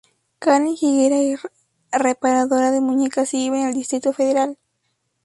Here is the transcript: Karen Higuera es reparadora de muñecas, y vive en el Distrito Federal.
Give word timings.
Karen 0.39 0.65
Higuera 0.81 1.17
es 1.19 1.39
reparadora 1.91 2.71
de 2.71 2.81
muñecas, 2.81 3.35
y 3.35 3.37
vive 3.37 3.61
en 3.61 3.67
el 3.67 3.75
Distrito 3.75 4.13
Federal. 4.13 4.57